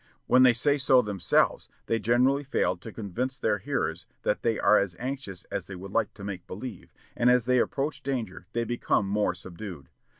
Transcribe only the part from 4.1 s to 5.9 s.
that they are as anxious as they